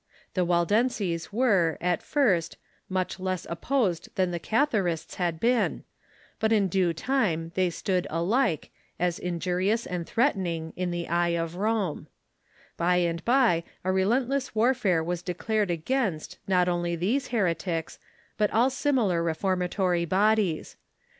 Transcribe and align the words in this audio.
The 0.33 0.43
Waldenses 0.43 1.31
were, 1.31 1.77
at 1.79 2.01
first, 2.01 2.57
much 2.89 3.19
less 3.19 3.45
opposed 3.47 4.09
than 4.15 4.31
the 4.31 4.39
Catharists 4.39 5.17
had 5.17 5.39
been, 5.39 5.83
but 6.39 6.51
in 6.51 6.69
due 6.69 6.91
time 6.91 7.51
they 7.53 7.69
stood 7.69 8.07
alike, 8.09 8.71
as 8.99 9.19
injurious 9.19 9.85
and 9.85 10.07
threatening, 10.07 10.73
in 10.75 10.89
the 10.89 11.07
eye 11.07 11.35
of 11.39 11.55
Rome, 11.55 12.07
By 12.77 12.95
and 12.95 13.23
by 13.23 13.63
a 13.83 13.91
relentless 13.91 14.55
warfare 14.55 15.03
was 15.03 15.21
declared 15.21 15.69
against, 15.69 16.39
not 16.47 16.67
only 16.67 16.95
these 16.95 17.27
heretics, 17.27 17.99
but 18.39 18.49
all 18.49 18.71
similar 18.71 19.21
reformatory 19.21 20.05
bodies. 20.05 20.77